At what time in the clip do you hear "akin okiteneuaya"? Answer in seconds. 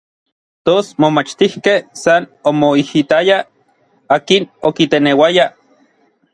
4.17-5.45